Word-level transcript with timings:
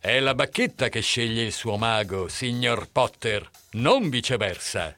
È 0.00 0.18
la 0.18 0.34
bacchetta 0.34 0.88
che 0.88 1.00
sceglie 1.00 1.44
il 1.44 1.52
suo 1.52 1.76
mago, 1.76 2.26
signor 2.26 2.88
Potter, 2.90 3.48
non 3.72 4.10
viceversa. 4.10 4.96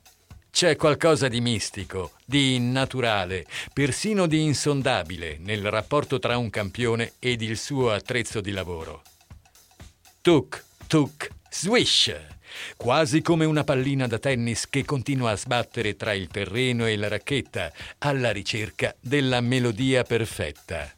C'è 0.51 0.77
qualcosa 0.77 1.29
di 1.29 1.43
mistico, 1.43 2.13
di 2.25 2.55
innaturale, 2.55 3.45
persino 3.75 4.27
di 4.27 4.43
insondabile 4.43 5.37
nel 5.39 5.71
rapporto 5.71 6.19
tra 6.19 6.39
un 6.39 6.49
campione 6.49 7.13
ed 7.19 7.43
il 7.43 7.59
suo 7.59 7.91
attrezzo 7.91 8.41
di 8.41 8.53
lavoro. 8.53 9.03
Tuc, 10.23 10.65
tuc, 10.87 11.29
swish! 11.51 12.34
Quasi 12.77 13.23
come 13.23 13.45
una 13.45 13.65
pallina 13.65 14.07
da 14.07 14.19
tennis 14.19 14.69
che 14.69 14.85
continua 14.85 15.31
a 15.31 15.37
sbattere 15.37 15.97
tra 15.97 16.13
il 16.13 16.29
terreno 16.29 16.87
e 16.87 16.97
la 16.97 17.09
racchetta 17.09 17.73
alla 17.99 18.31
ricerca 18.31 18.95
della 19.01 19.41
melodia 19.41 20.03
perfetta. 20.03 20.93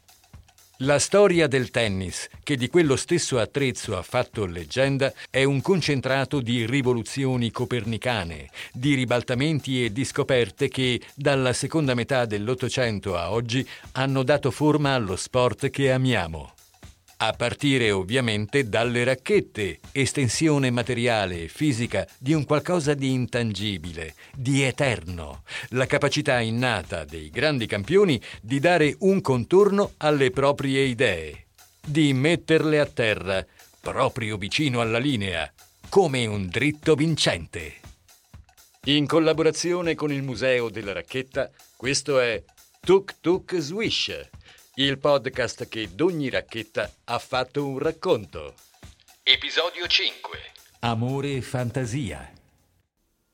La 0.81 0.99
storia 0.99 1.47
del 1.47 1.71
tennis, 1.71 2.29
che 2.43 2.55
di 2.55 2.67
quello 2.67 2.95
stesso 2.95 3.39
attrezzo 3.39 3.97
ha 3.97 4.03
fatto 4.03 4.45
leggenda, 4.45 5.11
è 5.31 5.43
un 5.43 5.59
concentrato 5.59 6.39
di 6.39 6.67
rivoluzioni 6.67 7.49
copernicane, 7.49 8.49
di 8.71 8.93
ribaltamenti 8.93 9.83
e 9.83 9.91
di 9.91 10.05
scoperte 10.05 10.67
che, 10.67 11.01
dalla 11.15 11.53
seconda 11.53 11.95
metà 11.95 12.25
dell'Ottocento 12.25 13.17
a 13.17 13.31
oggi, 13.31 13.67
hanno 13.93 14.21
dato 14.21 14.51
forma 14.51 14.93
allo 14.93 15.15
sport 15.15 15.71
che 15.71 15.91
amiamo. 15.91 16.53
A 17.19 17.33
partire 17.33 17.89
ovviamente 17.89 18.69
dalle 18.69 19.03
racchette, 19.03 19.79
estensione 19.91 20.69
materiale 20.69 21.45
e 21.45 21.47
fisica 21.47 22.07
di 22.19 22.33
un 22.33 22.45
qualcosa 22.45 22.93
di 22.93 23.11
intangibile, 23.11 24.13
di 24.35 24.61
eterno, 24.61 25.41
la 25.69 25.87
capacità 25.87 26.39
innata 26.41 27.05
dei 27.05 27.31
grandi 27.31 27.65
campioni 27.65 28.21
di 28.39 28.59
dare 28.59 28.95
un 28.99 29.19
contorno 29.21 29.93
alle 29.97 30.29
proprie 30.29 30.83
idee, 30.83 31.45
di 31.83 32.13
metterle 32.13 32.79
a 32.79 32.85
terra, 32.85 33.43
proprio 33.81 34.37
vicino 34.37 34.79
alla 34.79 34.99
linea, 34.99 35.51
come 35.89 36.27
un 36.27 36.47
dritto 36.47 36.93
vincente. 36.93 37.77
In 38.83 39.07
collaborazione 39.07 39.95
con 39.95 40.11
il 40.11 40.21
Museo 40.21 40.69
della 40.69 40.93
Racchetta, 40.93 41.49
questo 41.77 42.19
è 42.19 42.43
Tuk 42.79 43.15
Tuk 43.21 43.57
Swish 43.57 44.29
il 44.79 44.99
podcast 44.99 45.67
che 45.67 45.89
d'ogni 45.95 46.29
racchetta 46.29 46.87
ha 47.05 47.17
fatto 47.17 47.67
un 47.67 47.79
racconto. 47.79 48.53
Episodio 49.23 49.87
5 49.87 50.37
Amore 50.81 51.37
e 51.37 51.41
fantasia. 51.41 52.31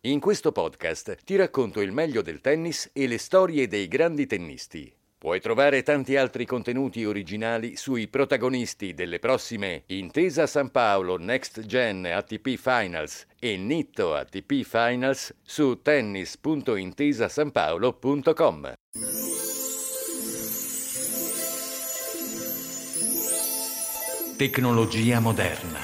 In 0.02 0.20
questo 0.22 0.54
podcast 0.54 1.18
ti 1.26 1.36
racconto 1.36 1.82
il 1.82 1.92
meglio 1.92 2.22
del 2.22 2.40
tennis 2.40 2.90
e 2.94 3.08
le 3.08 3.18
storie 3.18 3.68
dei 3.68 3.90
grandi 3.90 4.26
tennisti. 4.26 4.90
Puoi 5.18 5.42
trovare 5.42 5.84
tanti 5.84 6.16
altri 6.16 6.46
contenuti 6.46 7.04
originali 7.04 7.76
sui 7.76 8.08
protagonisti 8.08 8.94
delle 8.94 9.20
prossime 9.20 9.84
Intesa 9.88 10.48
San 10.48 10.72
Paolo 10.72 11.18
Next 11.18 11.66
Gen 11.66 12.06
ATP 12.06 12.56
Finals 12.56 13.26
e 13.38 13.58
Nitto 13.58 14.16
ATP 14.16 14.64
Finals 14.64 15.36
su 15.44 15.82
tennis.intesasanpaolo.com. 15.82 18.76
Tecnologia 24.36 25.20
moderna, 25.20 25.80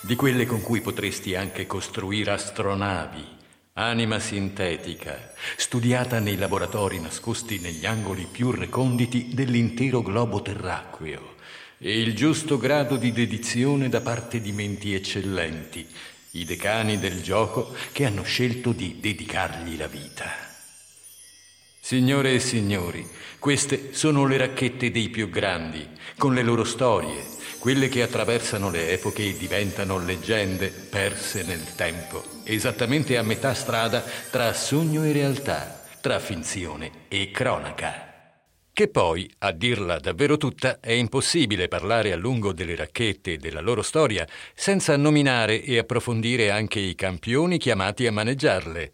di 0.00 0.16
quelle 0.16 0.44
con 0.44 0.60
cui 0.60 0.80
potresti 0.80 1.36
anche 1.36 1.66
costruire 1.66 2.32
astronavi, 2.32 3.24
anima 3.74 4.18
sintetica, 4.18 5.32
studiata 5.56 6.18
nei 6.18 6.36
laboratori 6.36 6.98
nascosti 7.00 7.60
negli 7.60 7.86
angoli 7.86 8.26
più 8.30 8.50
reconditi 8.50 9.30
dell'intero 9.32 10.02
globo 10.02 10.42
terracqueo, 10.42 11.36
e 11.78 12.00
il 12.00 12.14
giusto 12.16 12.58
grado 12.58 12.96
di 12.96 13.12
dedizione 13.12 13.88
da 13.88 14.00
parte 14.00 14.40
di 14.40 14.50
menti 14.50 14.94
eccellenti, 14.94 15.86
i 16.32 16.44
decani 16.44 16.98
del 16.98 17.22
gioco 17.22 17.72
che 17.92 18.04
hanno 18.04 18.24
scelto 18.24 18.72
di 18.72 18.98
dedicargli 18.98 19.76
la 19.76 19.86
vita. 19.86 20.28
Signore 21.80 22.34
e 22.34 22.40
signori, 22.40 23.08
queste 23.38 23.94
sono 23.94 24.26
le 24.26 24.38
racchette 24.38 24.90
dei 24.90 25.08
più 25.08 25.30
grandi, 25.30 25.86
con 26.16 26.34
le 26.34 26.42
loro 26.42 26.64
storie, 26.64 27.40
quelle 27.62 27.88
che 27.88 28.02
attraversano 28.02 28.70
le 28.70 28.90
epoche 28.90 29.22
e 29.22 29.36
diventano 29.36 29.96
leggende 29.96 30.66
perse 30.66 31.44
nel 31.44 31.76
tempo, 31.76 32.24
esattamente 32.42 33.16
a 33.16 33.22
metà 33.22 33.54
strada 33.54 34.02
tra 34.32 34.52
sogno 34.52 35.04
e 35.04 35.12
realtà, 35.12 35.80
tra 36.00 36.18
finzione 36.18 36.90
e 37.06 37.30
cronaca. 37.30 38.40
Che 38.72 38.88
poi, 38.88 39.32
a 39.38 39.52
dirla 39.52 40.00
davvero 40.00 40.38
tutta, 40.38 40.80
è 40.80 40.90
impossibile 40.90 41.68
parlare 41.68 42.10
a 42.10 42.16
lungo 42.16 42.52
delle 42.52 42.74
racchette 42.74 43.34
e 43.34 43.36
della 43.36 43.60
loro 43.60 43.82
storia 43.82 44.26
senza 44.54 44.96
nominare 44.96 45.62
e 45.62 45.78
approfondire 45.78 46.50
anche 46.50 46.80
i 46.80 46.96
campioni 46.96 47.58
chiamati 47.58 48.08
a 48.08 48.12
maneggiarle. 48.12 48.90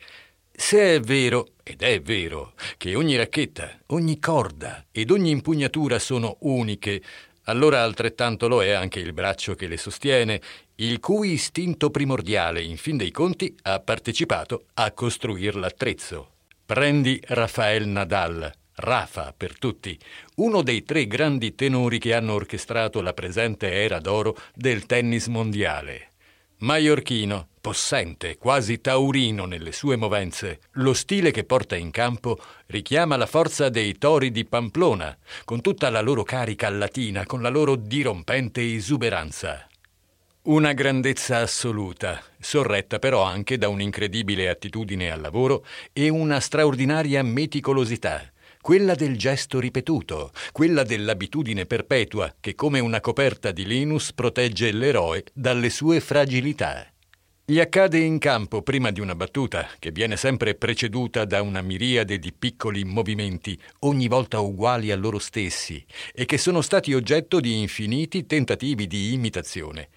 Se 0.53 0.97
è 0.97 1.01
vero, 1.01 1.53
ed 1.63 1.83
è 1.83 2.01
vero, 2.03 2.55
che 2.77 2.97
ogni 2.97 3.17
racchetta, 3.17 3.79
ogni 3.87 4.19
corda 4.19 4.85
ed 4.91 5.11
ogni 5.11 5.31
impugnatura 5.31 5.99
sono 5.99 6.37
uniche, 6.41 7.01
allora 7.49 7.83
altrettanto 7.83 8.47
lo 8.47 8.63
è 8.63 8.71
anche 8.71 9.01
il 9.01 9.13
braccio 9.13 9.55
che 9.55 9.67
le 9.67 9.77
sostiene, 9.77 10.41
il 10.77 11.01
cui 11.01 11.33
istinto 11.33 11.91
primordiale, 11.91 12.63
in 12.63 12.77
fin 12.77 12.97
dei 12.97 13.11
conti, 13.11 13.55
ha 13.63 13.81
partecipato 13.81 14.67
a 14.75 14.93
costruire 14.93 15.59
l'attrezzo. 15.59 16.33
Prendi 16.65 17.21
Rafael 17.25 17.89
Nadal, 17.89 18.53
Rafa 18.75 19.35
per 19.37 19.59
tutti, 19.59 19.99
uno 20.37 20.63
dei 20.63 20.83
tre 20.85 21.07
grandi 21.07 21.55
tenori 21.55 21.99
che 21.99 22.15
hanno 22.15 22.35
orchestrato 22.35 23.01
la 23.01 23.15
presente 23.15 23.73
era 23.73 23.99
d'oro 23.99 24.37
del 24.55 24.87
tennis 24.87 25.27
mondiale. 25.27 26.13
Maiorchino, 26.61 27.51
possente, 27.61 28.37
quasi 28.37 28.81
taurino 28.81 29.45
nelle 29.45 29.71
sue 29.71 29.95
movenze, 29.95 30.59
lo 30.73 30.93
stile 30.93 31.31
che 31.31 31.45
porta 31.45 31.77
in 31.77 31.93
campo 31.93 32.37
richiama 32.67 33.17
la 33.17 33.27
forza 33.27 33.69
dei 33.69 33.97
tori 33.97 34.33
di 34.33 34.45
Pamplona, 34.45 35.17
con 35.45 35.61
tutta 35.61 35.89
la 35.89 36.01
loro 36.01 36.25
carica 36.25 36.69
latina, 36.69 37.27
con 37.27 37.43
la 37.43 37.49
loro 37.49 37.77
dirompente 37.77 38.75
esuberanza. 38.75 39.69
Una 40.43 40.73
grandezza 40.73 41.39
assoluta, 41.39 42.21
sorretta 42.41 42.99
però 42.99 43.23
anche 43.23 43.57
da 43.57 43.69
un'incredibile 43.69 44.49
attitudine 44.49 45.13
al 45.13 45.21
lavoro 45.21 45.65
e 45.93 46.09
una 46.09 46.41
straordinaria 46.41 47.23
meticolosità, 47.23 48.33
quella 48.69 48.95
del 48.95 49.17
gesto 49.17 49.61
ripetuto, 49.61 50.31
quella 50.53 50.83
dell'abitudine 50.83 51.65
perpetua 51.65 52.35
che 52.39 52.55
come 52.55 52.81
una 52.81 53.01
coperta 53.01 53.51
di 53.51 53.65
Linus 53.65 54.13
protegge 54.13 54.73
l'eroe 54.73 55.25
dalle 55.33 55.71
sue 55.71 56.01
fragilità. 56.01 56.87
Gli 57.47 57.61
accade 57.61 57.99
in 57.99 58.19
campo 58.19 58.61
prima 58.61 58.91
di 58.91 59.01
una 59.01 59.15
battuta, 59.15 59.71
che 59.79 59.91
viene 59.91 60.19
sempre 60.19 60.55
preceduta 60.55 61.25
da 61.25 61.41
una 61.41 61.63
miriade 61.63 62.19
di 62.19 62.31
piccoli 62.31 62.85
movimenti, 62.85 63.59
ogni 63.87 64.07
volta 64.07 64.41
uguali 64.41 64.91
a 64.91 64.97
loro 64.97 65.19
stessi, 65.19 65.83
e 66.13 66.27
che 66.27 66.37
sono 66.37 66.61
stati 66.61 66.93
oggetto 66.93 67.41
di 67.41 67.59
infiniti 67.59 68.27
tentativi 68.27 68.87
di 68.87 69.15
imitazione. 69.15 69.89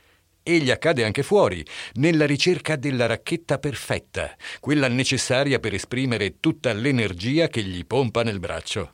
E 0.43 0.57
gli 0.57 0.71
accade 0.71 1.03
anche 1.03 1.21
fuori, 1.21 1.63
nella 1.93 2.25
ricerca 2.25 2.75
della 2.75 3.05
racchetta 3.05 3.59
perfetta, 3.59 4.35
quella 4.59 4.87
necessaria 4.87 5.59
per 5.59 5.75
esprimere 5.75 6.39
tutta 6.39 6.73
l'energia 6.73 7.47
che 7.47 7.61
gli 7.61 7.85
pompa 7.85 8.23
nel 8.23 8.39
braccio. 8.39 8.93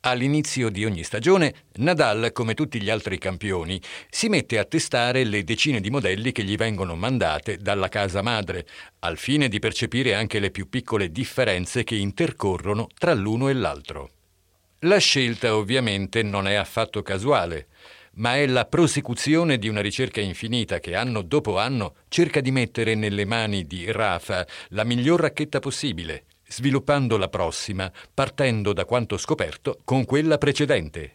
All'inizio 0.00 0.68
di 0.68 0.84
ogni 0.84 1.02
stagione, 1.02 1.54
Nadal, 1.76 2.30
come 2.32 2.52
tutti 2.54 2.82
gli 2.82 2.90
altri 2.90 3.18
campioni, 3.18 3.80
si 4.10 4.28
mette 4.28 4.58
a 4.58 4.64
testare 4.64 5.24
le 5.24 5.44
decine 5.44 5.80
di 5.80 5.90
modelli 5.90 6.30
che 6.30 6.42
gli 6.42 6.56
vengono 6.56 6.94
mandate 6.94 7.56
dalla 7.56 7.88
casa 7.88 8.20
madre, 8.20 8.66
al 8.98 9.16
fine 9.16 9.48
di 9.48 9.60
percepire 9.60 10.14
anche 10.14 10.40
le 10.40 10.50
più 10.50 10.68
piccole 10.68 11.10
differenze 11.10 11.84
che 11.84 11.94
intercorrono 11.94 12.88
tra 12.98 13.14
l'uno 13.14 13.48
e 13.48 13.54
l'altro. 13.54 14.10
La 14.80 14.98
scelta 14.98 15.56
ovviamente 15.56 16.22
non 16.22 16.46
è 16.46 16.54
affatto 16.54 17.00
casuale, 17.02 17.68
ma 18.16 18.36
è 18.36 18.46
la 18.46 18.66
prosecuzione 18.66 19.58
di 19.58 19.68
una 19.68 19.80
ricerca 19.80 20.20
infinita 20.20 20.78
che 20.78 20.94
anno 20.94 21.22
dopo 21.22 21.58
anno 21.58 21.96
cerca 22.08 22.40
di 22.40 22.50
mettere 22.50 22.94
nelle 22.94 23.24
mani 23.24 23.64
di 23.64 23.90
Rafa 23.90 24.46
la 24.68 24.84
miglior 24.84 25.20
racchetta 25.20 25.58
possibile, 25.58 26.24
sviluppando 26.46 27.16
la 27.16 27.28
prossima, 27.28 27.90
partendo 28.12 28.72
da 28.72 28.84
quanto 28.84 29.16
scoperto 29.16 29.80
con 29.84 30.04
quella 30.04 30.38
precedente. 30.38 31.12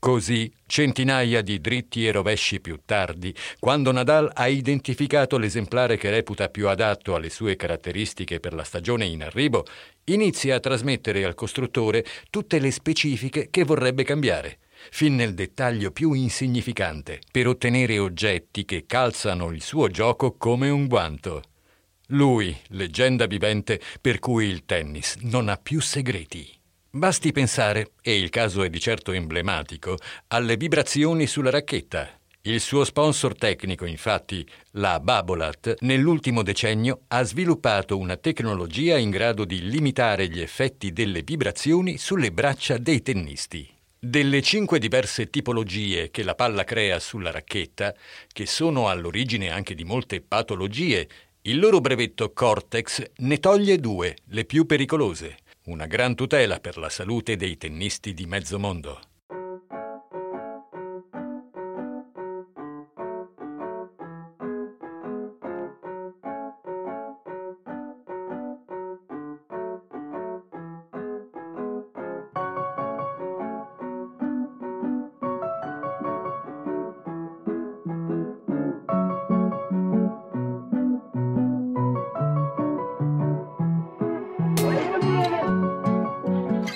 Così, 0.00 0.50
centinaia 0.66 1.42
di 1.42 1.60
dritti 1.60 2.06
e 2.06 2.12
rovesci 2.12 2.58
più 2.62 2.80
tardi, 2.86 3.34
quando 3.58 3.92
Nadal 3.92 4.30
ha 4.32 4.48
identificato 4.48 5.36
l'esemplare 5.36 5.98
che 5.98 6.08
reputa 6.08 6.48
più 6.48 6.68
adatto 6.68 7.14
alle 7.14 7.28
sue 7.28 7.54
caratteristiche 7.54 8.40
per 8.40 8.54
la 8.54 8.64
stagione 8.64 9.04
in 9.04 9.22
arrivo, 9.22 9.66
inizia 10.04 10.56
a 10.56 10.60
trasmettere 10.60 11.22
al 11.22 11.34
costruttore 11.34 12.02
tutte 12.30 12.58
le 12.58 12.70
specifiche 12.70 13.48
che 13.50 13.62
vorrebbe 13.62 14.02
cambiare, 14.02 14.60
fin 14.90 15.14
nel 15.14 15.34
dettaglio 15.34 15.90
più 15.90 16.12
insignificante, 16.12 17.20
per 17.30 17.46
ottenere 17.46 17.98
oggetti 17.98 18.64
che 18.64 18.86
calzano 18.86 19.50
il 19.50 19.62
suo 19.62 19.88
gioco 19.88 20.36
come 20.36 20.68
un 20.68 20.86
guanto. 20.86 21.42
Lui, 22.08 22.56
leggenda 22.68 23.26
vivente 23.26 23.80
per 24.00 24.18
cui 24.18 24.46
il 24.46 24.64
tennis 24.64 25.16
non 25.20 25.48
ha 25.48 25.56
più 25.56 25.80
segreti. 25.80 26.58
Basti 26.92 27.30
pensare, 27.30 27.92
e 28.02 28.18
il 28.18 28.30
caso 28.30 28.64
è 28.64 28.68
di 28.68 28.80
certo 28.80 29.12
emblematico, 29.12 29.96
alle 30.28 30.56
vibrazioni 30.56 31.28
sulla 31.28 31.50
racchetta. 31.50 32.18
Il 32.42 32.60
suo 32.60 32.84
sponsor 32.84 33.36
tecnico, 33.36 33.84
infatti, 33.84 34.44
la 34.72 34.98
Babolat, 34.98 35.76
nell'ultimo 35.80 36.42
decennio 36.42 37.02
ha 37.08 37.22
sviluppato 37.22 37.96
una 37.96 38.16
tecnologia 38.16 38.96
in 38.96 39.10
grado 39.10 39.44
di 39.44 39.68
limitare 39.68 40.26
gli 40.28 40.40
effetti 40.40 40.90
delle 40.90 41.22
vibrazioni 41.22 41.96
sulle 41.96 42.32
braccia 42.32 42.78
dei 42.78 43.02
tennisti. 43.02 43.68
Delle 44.02 44.40
cinque 44.40 44.78
diverse 44.78 45.28
tipologie 45.28 46.10
che 46.10 46.22
la 46.22 46.34
palla 46.34 46.64
crea 46.64 46.98
sulla 46.98 47.30
racchetta, 47.30 47.94
che 48.32 48.46
sono 48.46 48.88
all'origine 48.88 49.50
anche 49.50 49.74
di 49.74 49.84
molte 49.84 50.22
patologie 50.22 51.06
il 51.42 51.58
loro 51.58 51.82
brevetto 51.82 52.32
Cortex 52.32 53.10
ne 53.16 53.38
toglie 53.38 53.76
due, 53.76 54.16
le 54.28 54.46
più 54.46 54.64
pericolose, 54.64 55.36
una 55.64 55.84
gran 55.84 56.14
tutela 56.14 56.60
per 56.60 56.78
la 56.78 56.88
salute 56.88 57.36
dei 57.36 57.58
tennisti 57.58 58.14
di 58.14 58.24
mezzo 58.24 58.58
mondo. 58.58 59.09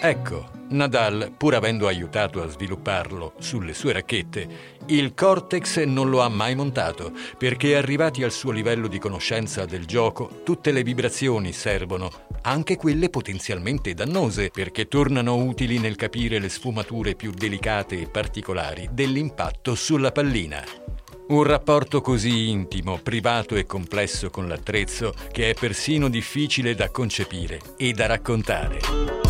Ecco, 0.06 0.50
Nadal, 0.68 1.32
pur 1.34 1.54
avendo 1.54 1.86
aiutato 1.86 2.42
a 2.42 2.46
svilupparlo 2.46 3.32
sulle 3.38 3.72
sue 3.72 3.94
racchette, 3.94 4.46
il 4.88 5.14
Cortex 5.14 5.82
non 5.84 6.10
lo 6.10 6.20
ha 6.20 6.28
mai 6.28 6.54
montato, 6.54 7.10
perché 7.38 7.74
arrivati 7.74 8.22
al 8.22 8.30
suo 8.30 8.50
livello 8.50 8.86
di 8.86 8.98
conoscenza 8.98 9.64
del 9.64 9.86
gioco, 9.86 10.42
tutte 10.44 10.72
le 10.72 10.82
vibrazioni 10.82 11.54
servono, 11.54 12.10
anche 12.42 12.76
quelle 12.76 13.08
potenzialmente 13.08 13.94
dannose, 13.94 14.50
perché 14.50 14.88
tornano 14.88 15.36
utili 15.36 15.78
nel 15.78 15.96
capire 15.96 16.38
le 16.38 16.50
sfumature 16.50 17.14
più 17.14 17.30
delicate 17.30 17.98
e 17.98 18.06
particolari 18.06 18.90
dell'impatto 18.92 19.74
sulla 19.74 20.12
pallina. 20.12 20.62
Un 21.28 21.44
rapporto 21.44 22.02
così 22.02 22.50
intimo, 22.50 22.98
privato 22.98 23.56
e 23.56 23.64
complesso 23.64 24.28
con 24.28 24.48
l'attrezzo 24.48 25.14
che 25.32 25.48
è 25.48 25.54
persino 25.54 26.10
difficile 26.10 26.74
da 26.74 26.90
concepire 26.90 27.58
e 27.78 27.92
da 27.92 28.04
raccontare. 28.04 29.23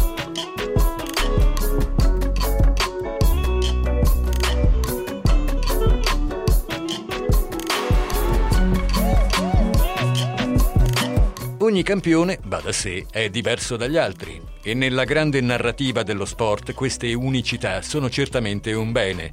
Ogni 11.64 11.82
campione, 11.82 12.40
va 12.44 12.60
da 12.60 12.72
sé, 12.72 13.06
è 13.10 13.30
diverso 13.30 13.78
dagli 13.78 13.96
altri 13.96 14.38
e 14.62 14.74
nella 14.74 15.04
grande 15.04 15.40
narrativa 15.40 16.02
dello 16.02 16.26
sport 16.26 16.74
queste 16.74 17.14
unicità 17.14 17.80
sono 17.80 18.10
certamente 18.10 18.74
un 18.74 18.92
bene. 18.92 19.32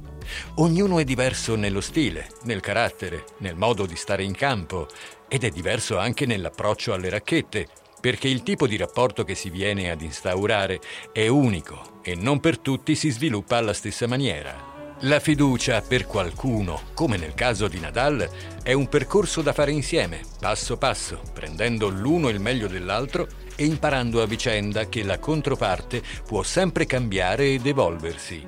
Ognuno 0.54 0.98
è 0.98 1.04
diverso 1.04 1.56
nello 1.56 1.82
stile, 1.82 2.28
nel 2.44 2.60
carattere, 2.60 3.26
nel 3.40 3.54
modo 3.54 3.84
di 3.84 3.96
stare 3.96 4.22
in 4.24 4.32
campo 4.34 4.88
ed 5.28 5.44
è 5.44 5.50
diverso 5.50 5.98
anche 5.98 6.24
nell'approccio 6.24 6.94
alle 6.94 7.10
racchette, 7.10 7.68
perché 8.00 8.28
il 8.28 8.42
tipo 8.42 8.66
di 8.66 8.78
rapporto 8.78 9.24
che 9.24 9.34
si 9.34 9.50
viene 9.50 9.90
ad 9.90 10.00
instaurare 10.00 10.80
è 11.12 11.26
unico 11.28 12.00
e 12.02 12.14
non 12.14 12.40
per 12.40 12.56
tutti 12.56 12.94
si 12.94 13.10
sviluppa 13.10 13.58
alla 13.58 13.74
stessa 13.74 14.06
maniera. 14.06 14.71
La 15.04 15.18
fiducia 15.18 15.80
per 15.80 16.06
qualcuno, 16.06 16.80
come 16.94 17.16
nel 17.16 17.34
caso 17.34 17.66
di 17.66 17.80
Nadal, 17.80 18.28
è 18.62 18.72
un 18.72 18.88
percorso 18.88 19.42
da 19.42 19.52
fare 19.52 19.72
insieme, 19.72 20.20
passo 20.38 20.76
passo, 20.76 21.20
prendendo 21.34 21.88
l'uno 21.88 22.28
il 22.28 22.38
meglio 22.38 22.68
dell'altro 22.68 23.26
e 23.56 23.64
imparando 23.64 24.22
a 24.22 24.26
vicenda 24.26 24.88
che 24.88 25.02
la 25.02 25.18
controparte 25.18 26.00
può 26.24 26.44
sempre 26.44 26.86
cambiare 26.86 27.54
ed 27.54 27.66
evolversi. 27.66 28.46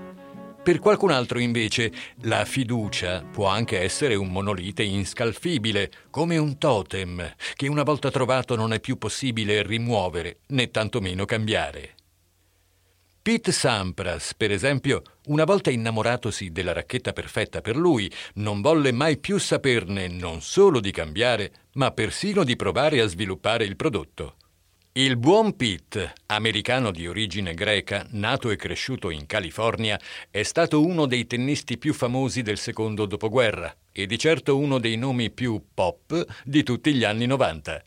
Per 0.63 0.79
qualcun 0.79 1.11
altro 1.11 1.41
invece 1.41 1.91
la 2.23 2.45
fiducia 2.45 3.25
può 3.29 3.49
anche 3.49 3.81
essere 3.81 4.15
un 4.15 4.29
monolite 4.29 4.85
inscalfibile, 4.85 5.91
come 6.09 6.37
un 6.37 6.57
totem, 6.57 7.35
che 7.57 7.67
una 7.67 7.83
volta 7.83 8.13
trovato 8.13 8.55
non 8.55 8.73
è 8.73 8.79
più 8.79 8.97
possibile 8.97 9.65
rimuovere 9.65 10.39
né 10.47 10.71
tantomeno 10.71 11.25
cambiare. 11.25 11.94
Pete 13.25 13.53
Sampras, 13.53 14.35
per 14.35 14.53
esempio, 14.53 15.01
una 15.29 15.45
volta 15.45 15.71
innamoratosi 15.71 16.51
della 16.51 16.75
racchetta 16.75 17.15
perfetta 17.15 17.63
per 17.63 17.75
lui, 17.75 18.13
non 18.35 18.61
volle 18.61 18.93
mai 18.93 19.17
più 19.17 19.39
saperne 19.39 20.09
non 20.09 20.43
solo 20.43 20.79
di 20.79 20.91
cambiare, 20.91 21.51
ma 21.77 21.91
persino 21.93 22.45
di 22.45 22.55
provare 22.55 23.01
a 23.01 23.07
sviluppare 23.07 23.65
il 23.65 23.77
prodotto. 23.77 24.37
Il 24.93 25.17
buon 25.17 25.57
Pete, 25.57 26.13
americano 26.27 26.91
di 26.91 27.09
origine 27.09 27.55
greca, 27.55 28.07
nato 28.11 28.51
e 28.51 28.57
cresciuto 28.57 29.09
in 29.09 29.25
California, 29.25 29.99
è 30.31 30.43
stato 30.43 30.85
uno 30.85 31.07
dei 31.07 31.27
tennisti 31.27 31.79
più 31.79 31.95
famosi 31.95 32.43
del 32.43 32.59
secondo 32.59 33.07
dopoguerra 33.07 33.75
e 33.91 34.05
di 34.05 34.19
certo 34.19 34.59
uno 34.59 34.79
dei 34.79 34.99
nomi 34.99 35.31
più 35.31 35.65
pop 35.73 36.27
di 36.45 36.63
tutti 36.63 36.93
gli 36.93 37.05
anni 37.05 37.25
90. 37.25 37.85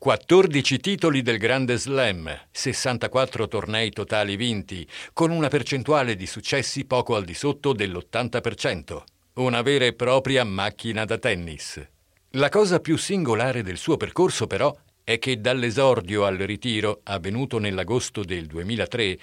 14 0.00 0.78
titoli 0.78 1.20
del 1.20 1.36
Grande 1.36 1.76
Slam, 1.76 2.34
64 2.50 3.48
tornei 3.48 3.90
totali 3.90 4.34
vinti, 4.34 4.88
con 5.12 5.30
una 5.30 5.48
percentuale 5.48 6.16
di 6.16 6.24
successi 6.24 6.86
poco 6.86 7.16
al 7.16 7.24
di 7.24 7.34
sotto 7.34 7.74
dell'80%. 7.74 9.02
Una 9.34 9.60
vera 9.60 9.84
e 9.84 9.92
propria 9.92 10.42
macchina 10.44 11.04
da 11.04 11.18
tennis. 11.18 11.86
La 12.30 12.48
cosa 12.48 12.80
più 12.80 12.96
singolare 12.96 13.62
del 13.62 13.76
suo 13.76 13.98
percorso, 13.98 14.46
però, 14.46 14.74
è 15.04 15.18
che 15.18 15.38
dall'esordio 15.38 16.24
al 16.24 16.38
ritiro, 16.38 17.00
avvenuto 17.02 17.58
nell'agosto 17.58 18.24
del 18.24 18.46
2003, 18.46 19.18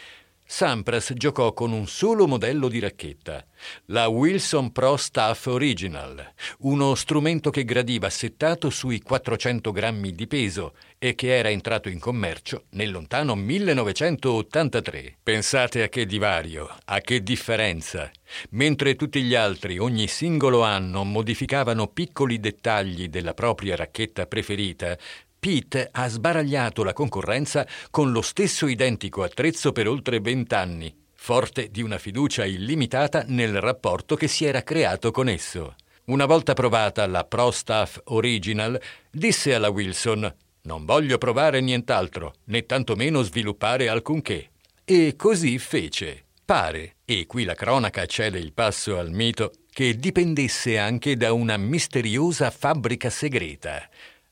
Sampras 0.49 1.11
giocò 1.13 1.51
con 1.51 1.73
un 1.73 1.87
solo 1.87 2.25
modello 2.25 2.69
di 2.69 2.79
racchetta, 2.79 3.45
la 3.87 4.07
Wilson 4.07 4.71
Pro 4.71 4.95
Staff 4.95 5.47
Original, 5.47 6.33
uno 6.59 6.95
strumento 6.95 7.49
che 7.49 7.65
gradiva 7.65 8.09
settato 8.09 8.69
sui 8.69 9.01
400 9.01 9.73
grammi 9.73 10.13
di 10.13 10.25
peso 10.25 10.75
e 10.97 11.15
che 11.15 11.37
era 11.37 11.49
entrato 11.49 11.89
in 11.89 11.99
commercio 11.99 12.63
nel 12.71 12.91
lontano 12.91 13.35
1983. 13.35 15.17
Pensate 15.21 15.83
a 15.83 15.89
che 15.89 16.05
divario, 16.05 16.73
a 16.85 17.01
che 17.01 17.21
differenza. 17.21 18.09
Mentre 18.51 18.95
tutti 18.95 19.21
gli 19.21 19.35
altri 19.35 19.77
ogni 19.77 20.07
singolo 20.07 20.63
anno 20.63 21.03
modificavano 21.03 21.87
piccoli 21.87 22.39
dettagli 22.39 23.09
della 23.09 23.33
propria 23.33 23.75
racchetta 23.75 24.25
preferita, 24.27 24.97
Pete 25.39 25.89
ha 25.91 26.07
sbaragliato 26.07 26.83
la 26.83 26.93
concorrenza 26.93 27.65
con 27.89 28.11
lo 28.11 28.21
stesso 28.21 28.67
identico 28.67 29.23
attrezzo 29.23 29.71
per 29.71 29.87
oltre 29.87 30.19
vent'anni, 30.19 30.93
forte 31.13 31.69
di 31.69 31.81
una 31.81 31.97
fiducia 31.97 32.45
illimitata 32.45 33.23
nel 33.27 33.61
rapporto 33.61 34.15
che 34.15 34.27
si 34.27 34.45
era 34.45 34.63
creato 34.63 35.11
con 35.11 35.29
esso. 35.29 35.75
Una 36.05 36.25
volta 36.25 36.53
provata 36.53 37.05
la 37.05 37.23
Pro 37.23 37.51
Staff 37.51 37.99
Original, 38.05 38.79
disse 39.11 39.53
alla 39.53 39.69
Wilson 39.69 40.33
non 40.67 40.83
voglio 40.83 41.17
provare 41.17 41.61
nient'altro, 41.61 42.35
né 42.45 42.65
tantomeno 42.65 43.21
sviluppare 43.21 43.87
alcunché. 43.87 44.49
E 44.83 45.15
così 45.15 45.57
fece. 45.59 46.25
Pare, 46.43 46.97
e 47.05 47.25
qui 47.25 47.45
la 47.45 47.55
cronaca 47.55 48.05
cede 48.05 48.37
il 48.37 48.51
passo 48.51 48.97
al 48.97 49.09
mito, 49.11 49.51
che 49.71 49.95
dipendesse 49.95 50.77
anche 50.77 51.15
da 51.15 51.31
una 51.31 51.55
misteriosa 51.55 52.51
fabbrica 52.51 53.09
segreta. 53.09 53.87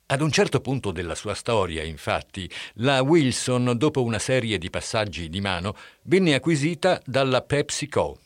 Ad 0.07 0.21
un 0.21 0.31
certo 0.31 0.62
punto 0.62 0.91
della 0.91 1.15
sua 1.15 1.33
storia, 1.33 1.81
infatti, 1.81 2.47
la 2.75 3.01
Wilson, 3.01 3.74
dopo 3.75 4.03
una 4.03 4.19
serie 4.19 4.59
di 4.59 4.69
passaggi 4.69 5.29
di 5.29 5.41
mano, 5.41 5.75
venne 6.03 6.35
acquisita 6.35 7.01
dalla 7.03 7.41
PepsiCo, 7.41 8.19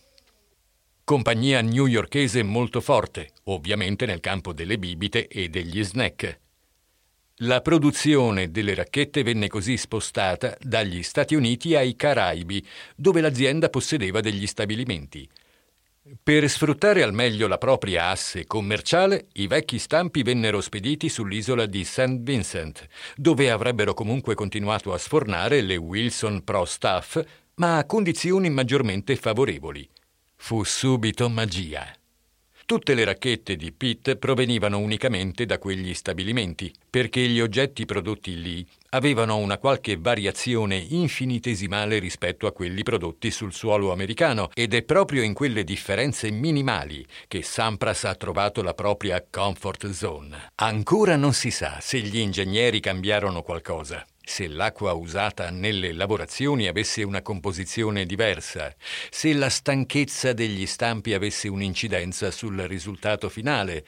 compagnia 1.06 1.62
newyorkese 1.62 2.44
molto 2.44 2.82
forte, 2.82 3.32
ovviamente 3.46 4.06
nel 4.06 4.20
campo 4.20 4.52
delle 4.52 4.78
bibite 4.78 5.30
e 5.30 5.48
degli 5.48 5.82
snack. 5.82 6.40
La 7.44 7.62
produzione 7.62 8.52
delle 8.52 8.74
racchette 8.74 9.24
venne 9.24 9.48
così 9.48 9.78
spostata 9.78 10.58
dagli 10.60 11.02
Stati 11.02 11.34
Uniti 11.34 11.78
ai 11.78 11.96
Caraibi, 11.96 12.62
dove 12.94 13.22
l'azienda 13.22 13.70
possedeva 13.70 14.20
degli 14.20 14.46
stabilimenti. 14.46 15.26
Per 16.24 16.50
sfruttare 16.50 17.04
al 17.04 17.14
meglio 17.14 17.48
la 17.48 17.60
propria 17.60 18.10
asse 18.10 18.48
commerciale, 18.48 19.28
i 19.34 19.46
vecchi 19.46 19.78
stampi 19.78 20.24
vennero 20.24 20.60
spediti 20.60 21.08
sull'isola 21.08 21.68
di 21.68 21.84
St. 21.84 22.22
Vincent, 22.22 22.88
dove 23.16 23.52
avrebbero 23.52 23.94
comunque 23.94 24.34
continuato 24.34 24.92
a 24.92 24.98
sfornare 24.98 25.62
le 25.62 25.76
Wilson 25.76 26.44
Pro 26.44 26.66
Staff, 26.66 27.22
ma 27.56 27.78
a 27.78 27.86
condizioni 27.86 28.50
maggiormente 28.50 29.16
favorevoli. 29.16 29.88
Fu 30.36 30.64
subito 30.64 31.30
magia. 31.30 31.99
Tutte 32.70 32.94
le 32.94 33.04
racchette 33.04 33.56
di 33.56 33.72
Pitt 33.72 34.16
provenivano 34.18 34.78
unicamente 34.78 35.48
da 35.48 35.58
quegli 35.58 35.92
stabilimenti, 35.96 36.72
perché 36.88 37.22
gli 37.22 37.40
oggetti 37.40 37.84
prodotti 37.86 38.40
lì 38.40 38.64
avevano 38.90 39.38
una 39.38 39.58
qualche 39.58 39.98
variazione 39.98 40.76
infinitesimale 40.78 41.98
rispetto 41.98 42.46
a 42.46 42.52
quelli 42.52 42.84
prodotti 42.84 43.32
sul 43.32 43.54
suolo 43.54 43.92
americano 43.92 44.52
ed 44.54 44.76
è 44.76 44.84
proprio 44.84 45.24
in 45.24 45.34
quelle 45.34 45.64
differenze 45.64 46.30
minimali 46.30 47.04
che 47.28 47.42
Sampras 47.42 48.04
ha 48.04 48.14
trovato 48.14 48.62
la 48.62 48.76
propria 48.76 49.26
comfort 49.28 49.90
zone. 49.90 50.52
Ancora 50.58 51.16
non 51.16 51.34
si 51.34 51.50
sa 51.50 51.80
se 51.82 51.98
gli 52.02 52.20
ingegneri 52.20 52.80
cambiarono 52.80 53.42
qualcosa 53.42 54.06
se 54.30 54.48
l'acqua 54.48 54.94
usata 54.94 55.50
nelle 55.50 55.92
lavorazioni 55.92 56.68
avesse 56.68 57.02
una 57.02 57.24
composizione 57.24 58.06
diversa, 58.06 58.72
se 59.10 59.34
la 59.34 59.50
stanchezza 59.50 60.34
degli 60.34 60.68
stampi 60.68 61.14
avesse 61.14 61.48
un'incidenza 61.48 62.30
sul 62.30 62.56
risultato 62.60 63.28
finale. 63.28 63.84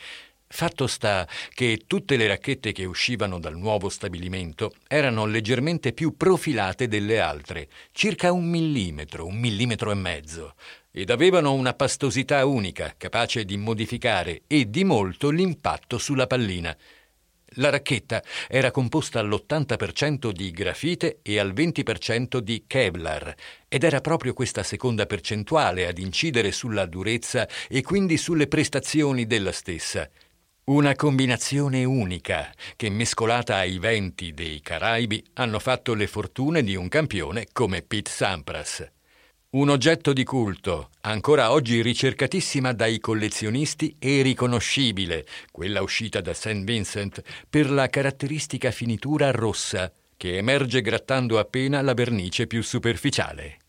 Fatto 0.48 0.88
sta 0.88 1.28
che 1.54 1.84
tutte 1.86 2.18
le 2.18 2.28
racchette 2.28 2.72
che 2.72 2.86
uscivano 2.86 3.40
dal 3.40 3.56
nuovo 3.56 3.88
stabilimento 3.88 4.74
erano 4.88 5.26
leggermente 5.26 5.94
più 5.94 6.18
profilate 6.18 6.88
delle 6.88 7.20
altre, 7.20 7.70
circa 7.92 8.32
un 8.32 8.50
millimetro, 8.50 9.28
un 9.28 9.38
millimetro 9.38 9.92
e 9.92 9.96
mezzo, 9.96 10.56
ed 10.92 11.12
avevano 11.12 11.54
una 11.54 11.74
pastosità 11.74 12.44
unica, 12.48 12.96
capace 12.98 13.46
di 13.46 13.58
modificare 13.58 14.42
e 14.48 14.70
di 14.70 14.84
molto 14.84 15.30
l'impatto 15.30 16.00
sulla 16.00 16.26
pallina. 16.26 16.76
La 17.56 17.70
racchetta 17.70 18.24
era 18.48 18.72
composta 18.72 19.20
all'80% 19.20 20.32
di 20.32 20.52
grafite 20.52 21.20
e 21.22 21.38
al 21.38 21.52
20% 21.52 22.38
di 22.38 22.64
Kevlar 22.66 23.36
ed 23.68 23.84
era 23.84 24.00
proprio 24.00 24.34
questa 24.34 24.64
seconda 24.64 25.06
percentuale 25.06 25.86
ad 25.86 25.98
incidere 25.98 26.54
sulla 26.54 26.86
durezza 26.86 27.46
e 27.68 27.82
quindi 27.82 28.16
sulle 28.16 28.48
prestazioni 28.48 29.28
della 29.28 29.52
stessa. 29.52 30.10
Una 30.66 30.96
combinazione 30.96 31.84
unica 31.84 32.54
che, 32.78 32.90
mescolata 32.90 33.58
ai 33.58 33.80
venti 33.80 34.34
dei 34.34 34.62
Caraibi, 34.62 35.22
hanno 35.34 35.60
fatto 35.60 35.94
le 35.94 36.08
fortune 36.08 36.64
di 36.64 36.76
un 36.76 36.88
campione 36.88 37.48
come 37.52 37.82
Pete 37.82 38.10
Sampras. 38.10 38.90
Un 39.54 39.68
oggetto 39.68 40.14
di 40.14 40.24
culto, 40.24 40.92
ancora 41.02 41.52
oggi 41.52 41.82
ricercatissima 41.82 42.72
dai 42.72 43.02
collezionisti 43.02 43.98
e 44.00 44.22
riconoscibile, 44.22 45.26
quella 45.52 45.82
uscita 45.82 46.22
da 46.22 46.34
St. 46.34 46.64
Vincent, 46.64 47.22
per 47.50 47.70
la 47.70 47.90
caratteristica 47.90 48.72
finitura 48.72 49.30
rossa, 49.32 49.92
che 50.16 50.38
emerge 50.38 50.80
grattando 50.80 51.38
appena 51.38 51.82
la 51.82 51.94
vernice 51.94 52.48
più 52.48 52.64
superficiale. 52.64 53.61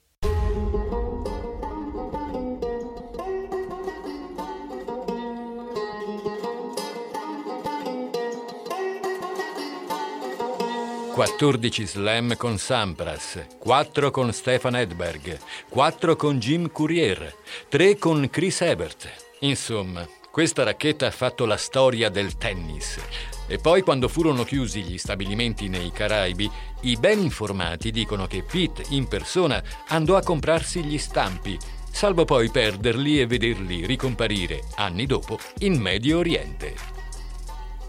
Quattordici 11.13 11.87
slam 11.87 12.39
con 12.39 12.57
Sampras, 12.57 13.47
quattro 13.59 14.11
con 14.11 14.33
Stefan 14.33 14.77
Edberg, 14.77 15.39
quattro 15.69 16.17
con 16.17 16.39
Jim 16.39 16.73
Courier, 16.73 17.35
tre 17.69 17.99
con 17.99 18.31
Chris 18.31 18.63
Ebert. 18.63 19.13
Insomma, 19.41 20.09
questa 20.31 20.63
racchetta 20.63 21.07
ha 21.07 21.11
fatto 21.11 21.45
la 21.45 21.59
storia 21.59 22.09
del 22.09 22.39
tennis. 22.39 22.99
E 23.47 23.59
poi 23.59 23.83
quando 23.83 24.09
furono 24.09 24.43
chiusi 24.45 24.81
gli 24.81 24.97
stabilimenti 24.97 25.69
nei 25.69 25.93
Caraibi, 25.93 26.51
i 26.81 26.97
ben 26.97 27.21
informati 27.21 27.91
dicono 27.91 28.27
che 28.27 28.43
Pete 28.43 28.83
in 28.89 29.07
persona 29.07 29.63
andò 29.89 30.17
a 30.17 30.23
comprarsi 30.23 30.83
gli 30.83 30.97
stampi, 30.97 31.59
salvo 31.91 32.25
poi 32.25 32.51
perderli 32.51 33.21
e 33.21 33.27
vederli 33.27 33.85
ricomparire 33.85 34.63
anni 34.77 35.05
dopo 35.05 35.39
in 35.59 35.79
Medio 35.79 36.19
Oriente. 36.19 37.02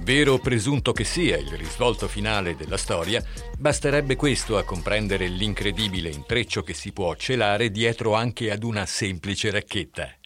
Vero 0.04 0.34
o 0.34 0.40
presunto 0.40 0.92
che 0.92 1.06
sia 1.06 1.38
il 1.38 1.52
risvolto 1.52 2.10
finale 2.10 2.58
della 2.58 2.76
storia, 2.76 3.24
basterebbe 3.58 4.18
questo 4.18 4.58
a 4.58 4.66
comprendere 4.66 5.28
l'incredibile 5.28 6.10
intreccio 6.10 6.62
che 6.62 6.74
si 6.74 6.92
può 6.92 7.16
celare 7.16 7.72
dietro 7.72 8.14
anche 8.14 8.52
ad 8.52 8.64
una 8.64 8.86
semplice 8.86 9.50
racchetta. 9.50 10.18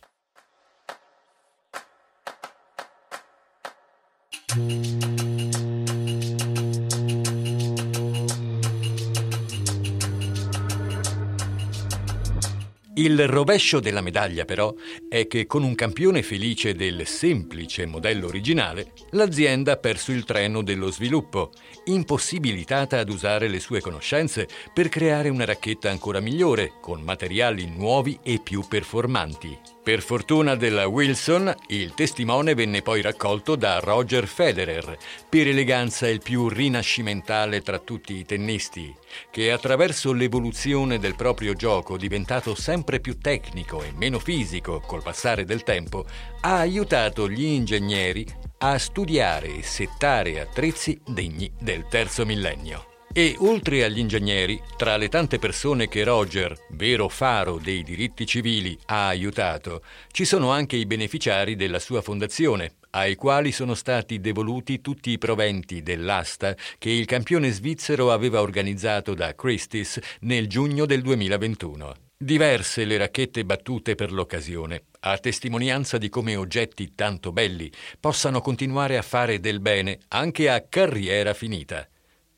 Il 12.98 13.28
rovescio 13.28 13.80
della 13.80 14.02
medaglia, 14.02 14.44
però, 14.44 14.74
è 15.08 15.28
che 15.28 15.46
con 15.46 15.62
un 15.62 15.76
campione 15.76 16.24
felice 16.24 16.74
del 16.74 17.06
semplice 17.06 17.86
modello 17.86 18.26
originale, 18.26 18.94
l'azienda 19.12 19.74
ha 19.74 19.78
perso 19.78 20.12
il 20.12 20.24
treno 20.24 20.64
dello 20.64 20.90
sviluppo, 20.90 21.52
impossibilitata 21.86 22.98
ad 22.98 23.10
usare 23.10 23.50
le 23.50 23.60
sue 23.60 23.82
conoscenze 23.82 24.48
per 24.74 24.90
creare 24.90 25.30
una 25.30 25.46
racchetta 25.46 25.92
ancora 25.92 26.20
migliore, 26.20 26.74
con 26.82 27.02
materiali 27.02 27.68
nuovi 27.68 28.18
e 28.24 28.40
più 28.44 28.64
performanti. 28.68 29.77
Per 29.88 30.02
fortuna 30.02 30.56
della 30.56 30.86
Wilson, 30.86 31.56
il 31.68 31.94
testimone 31.94 32.56
venne 32.56 32.82
poi 32.82 33.02
raccolto 33.02 33.56
da 33.56 33.80
Roger 33.80 34.28
Federer, 34.28 34.98
per 35.30 35.48
eleganza 35.48 36.10
il 36.10 36.20
più 36.22 36.50
rinascimentale 36.50 37.62
tra 37.62 37.80
tutti 37.80 38.16
i 38.16 38.26
tennisti, 38.26 38.94
che 39.32 39.50
attraverso 39.50 40.12
l'evoluzione 40.12 41.00
del 41.00 41.16
proprio 41.16 41.54
gioco, 41.54 41.96
diventato 41.96 42.54
sempre 42.54 43.00
più 43.00 43.18
tecnico 43.18 43.82
e 43.82 43.94
meno 43.96 44.20
fisico 44.20 44.82
col 44.82 45.04
passare 45.04 45.46
del 45.46 45.64
tempo, 45.64 46.06
ha 46.42 46.58
aiutato 46.58 47.30
gli 47.30 47.46
ingegneri 47.46 48.26
a 48.58 48.78
studiare 48.78 49.56
e 49.56 49.64
settare 49.64 50.42
attrezzi 50.42 51.00
degni 51.06 51.50
del 51.58 51.88
terzo 51.88 52.26
millennio. 52.26 52.97
E 53.14 53.36
oltre 53.40 53.84
agli 53.84 53.98
ingegneri, 53.98 54.62
tra 54.76 54.96
le 54.96 55.10
tante 55.10 55.40
persone 55.40 55.88
che 55.88 56.04
Roger, 56.04 56.56
vero 56.72 57.08
faro 57.10 57.58
dei 57.58 57.82
diritti 57.82 58.26
civili, 58.28 58.78
ha 58.86 59.08
aiutato, 59.08 59.82
ci 60.12 60.24
sono 60.24 60.52
anche 60.52 60.76
i 60.76 60.86
beneficiari 60.86 61.56
della 61.56 61.80
sua 61.80 62.02
fondazione, 62.02 62.76
ai 62.92 63.16
quali 63.16 63.52
sono 63.52 63.74
stati 63.74 64.20
devoluti 64.20 64.82
tutti 64.82 65.12
i 65.12 65.18
proventi 65.18 65.82
dell'asta 65.82 66.56
che 66.78 66.90
il 66.90 67.06
campione 67.06 67.52
svizzero 67.52 68.12
aveva 68.12 68.42
organizzato 68.42 69.14
da 69.14 69.34
Christie's 69.36 70.00
nel 70.22 70.48
giugno 70.48 70.86
del 70.86 71.02
2021. 71.02 71.94
Diverse 72.20 72.86
le 72.86 72.98
racchette 72.98 73.46
battute 73.46 73.94
per 73.94 74.12
l'occasione, 74.12 74.86
a 75.02 75.18
testimonianza 75.20 76.00
di 76.00 76.10
come 76.10 76.36
oggetti 76.36 76.96
tanto 76.96 77.32
belli 77.32 77.72
possano 78.00 78.42
continuare 78.42 78.98
a 78.98 79.04
fare 79.04 79.40
del 79.40 79.60
bene 79.60 80.00
anche 80.08 80.50
a 80.50 80.66
carriera 80.68 81.36
finita. 81.36 81.88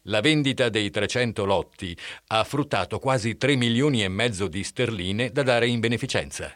La 0.09 0.21
vendita 0.21 0.69
dei 0.69 0.89
300 0.89 1.45
lotti 1.45 1.95
ha 2.29 2.43
fruttato 2.43 2.97
quasi 2.97 3.37
3 3.37 3.55
milioni 3.55 4.03
e 4.03 4.07
mezzo 4.07 4.47
di 4.47 4.63
sterline 4.63 5.29
da 5.29 5.43
dare 5.43 5.67
in 5.67 5.79
beneficenza. 5.79 6.51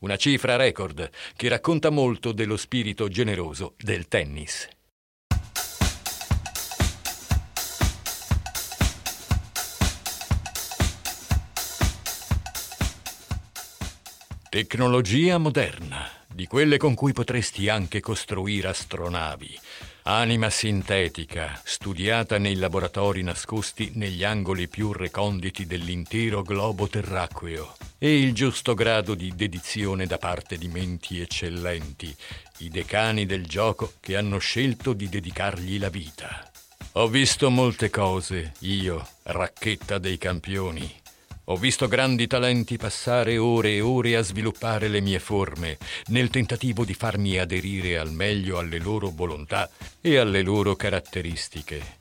Una 0.00 0.16
cifra 0.16 0.56
record 0.56 1.08
che 1.34 1.48
racconta 1.48 1.88
molto 1.88 2.32
dello 2.32 2.58
spirito 2.58 3.08
generoso 3.08 3.74
del 3.78 4.08
tennis. 4.08 4.68
Tecnologia 14.50 15.38
moderna 15.38 16.10
di 16.30 16.46
quelle 16.46 16.76
con 16.76 16.94
cui 16.94 17.12
potresti 17.12 17.68
anche 17.68 18.00
costruire 18.00 18.68
astronavi. 18.68 19.58
Anima 20.10 20.48
sintetica, 20.48 21.60
studiata 21.62 22.38
nei 22.38 22.54
laboratori 22.54 23.22
nascosti 23.22 23.90
negli 23.96 24.24
angoli 24.24 24.66
più 24.66 24.90
reconditi 24.94 25.66
dell'intero 25.66 26.40
globo 26.40 26.88
terracqueo. 26.88 27.76
E 27.98 28.18
il 28.18 28.32
giusto 28.32 28.72
grado 28.72 29.14
di 29.14 29.34
dedizione 29.36 30.06
da 30.06 30.16
parte 30.16 30.56
di 30.56 30.68
menti 30.68 31.20
eccellenti, 31.20 32.16
i 32.60 32.70
decani 32.70 33.26
del 33.26 33.44
gioco 33.44 33.92
che 34.00 34.16
hanno 34.16 34.38
scelto 34.38 34.94
di 34.94 35.10
dedicargli 35.10 35.78
la 35.78 35.90
vita. 35.90 36.50
Ho 36.92 37.06
visto 37.08 37.50
molte 37.50 37.90
cose, 37.90 38.54
io, 38.60 39.06
racchetta 39.24 39.98
dei 39.98 40.16
campioni, 40.16 40.90
ho 41.50 41.56
visto 41.56 41.88
grandi 41.88 42.26
talenti 42.26 42.76
passare 42.76 43.38
ore 43.38 43.76
e 43.76 43.80
ore 43.80 44.16
a 44.16 44.22
sviluppare 44.22 44.88
le 44.88 45.00
mie 45.00 45.18
forme, 45.18 45.78
nel 46.08 46.28
tentativo 46.28 46.84
di 46.84 46.92
farmi 46.92 47.38
aderire 47.38 47.96
al 47.96 48.12
meglio 48.12 48.58
alle 48.58 48.78
loro 48.78 49.10
volontà 49.14 49.70
e 50.00 50.18
alle 50.18 50.42
loro 50.42 50.76
caratteristiche. 50.76 51.96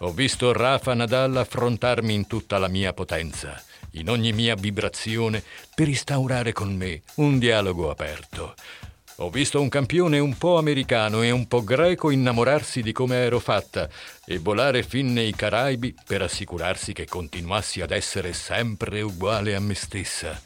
Ho 0.00 0.12
visto 0.12 0.52
Rafa 0.52 0.92
Nadal 0.92 1.34
affrontarmi 1.34 2.12
in 2.12 2.26
tutta 2.26 2.58
la 2.58 2.68
mia 2.68 2.92
potenza, 2.92 3.62
in 3.92 4.10
ogni 4.10 4.32
mia 4.32 4.54
vibrazione, 4.54 5.42
per 5.74 5.88
instaurare 5.88 6.52
con 6.52 6.74
me 6.74 7.00
un 7.16 7.38
dialogo 7.38 7.88
aperto, 7.88 8.54
ho 9.22 9.28
visto 9.28 9.60
un 9.60 9.68
campione 9.68 10.18
un 10.18 10.36
po' 10.38 10.56
americano 10.56 11.22
e 11.22 11.30
un 11.30 11.46
po' 11.46 11.62
greco 11.62 12.10
innamorarsi 12.10 12.80
di 12.80 12.92
come 12.92 13.16
ero 13.16 13.38
fatta 13.38 13.88
e 14.24 14.38
volare 14.38 14.82
fin 14.82 15.12
nei 15.12 15.34
Caraibi 15.34 15.94
per 16.06 16.22
assicurarsi 16.22 16.94
che 16.94 17.04
continuassi 17.04 17.82
ad 17.82 17.90
essere 17.90 18.32
sempre 18.32 19.02
uguale 19.02 19.54
a 19.54 19.60
me 19.60 19.74
stessa. 19.74 20.40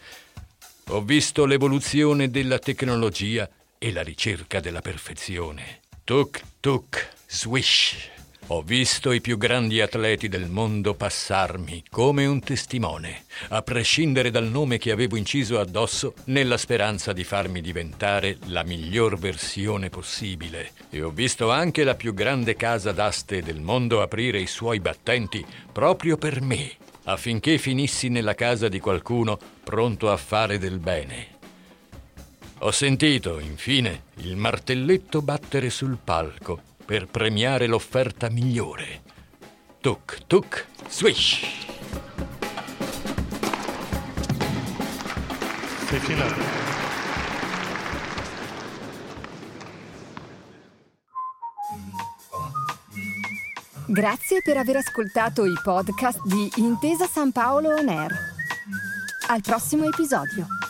Ho 0.89 1.03
visto 1.03 1.47
l'evoluzione 1.47 2.31
della 2.31 2.59
tecnologia 2.59 3.49
e 3.79 3.93
la 3.93 4.03
ricerca 4.03 4.59
della 4.59 4.81
perfezione. 4.81 5.81
Tuk 6.03 6.43
tuk, 6.59 7.11
swish. 7.29 8.11
Ho 8.49 8.61
visto 8.61 9.13
i 9.13 9.23
più 9.23 9.39
grandi 9.39 9.81
atleti 9.81 10.29
del 10.29 10.51
mondo 10.51 10.93
passarmi 10.93 11.83
come 11.89 12.27
un 12.27 12.41
testimone, 12.41 13.25
a 13.49 13.63
prescindere 13.63 14.31
dal 14.31 14.45
nome 14.45 14.77
che 14.77 14.91
avevo 14.91 15.17
inciso 15.17 15.59
addosso, 15.59 16.13
nella 16.25 16.59
speranza 16.59 17.15
di 17.15 17.25
farmi 17.25 17.63
diventare 17.63 18.37
la 18.49 18.63
miglior 18.63 19.19
versione 19.19 19.89
possibile. 19.89 20.73
E 20.91 21.03
ho 21.03 21.09
visto 21.09 21.51
anche 21.51 21.85
la 21.85 21.95
più 21.95 22.13
grande 22.13 22.55
casa 22.55 22.93
d'aste 22.93 23.43
del 23.43 23.63
mondo 23.63 24.03
aprire 24.03 24.41
i 24.41 24.47
suoi 24.47 24.79
battenti 24.79 25.43
proprio 25.73 26.19
per 26.19 26.43
me, 26.43 26.71
affinché 27.05 27.57
finissi 27.57 28.11
nella 28.11 28.35
casa 28.35 28.69
di 28.69 28.79
qualcuno 28.79 29.39
pronto 29.65 30.11
a 30.11 30.19
fare 30.19 30.59
del 30.59 30.81
bene. 30.81 31.29
Ho 32.59 32.71
sentito, 32.71 33.39
infine, 33.39 34.03
il 34.17 34.37
martelletto 34.37 35.23
battere 35.23 35.71
sul 35.71 35.97
palco 35.97 36.73
per 36.85 37.07
premiare 37.07 37.67
l'offerta 37.67 38.29
migliore. 38.29 39.03
Tuk 39.81 40.27
tuk 40.27 40.67
swish. 40.89 41.63
Grazie 53.87 54.43
per 54.43 54.57
aver 54.57 54.77
ascoltato 54.77 55.45
i 55.45 55.53
podcast 55.63 56.21
di 56.25 56.51
Intesa 56.57 57.07
San 57.07 57.33
Paolo 57.33 57.75
On 57.75 57.89
Air. 57.89 58.13
Al 59.29 59.41
prossimo 59.41 59.85
episodio. 59.85 60.64